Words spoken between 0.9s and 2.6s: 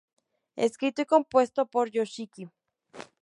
y compuesto por Yoshiki.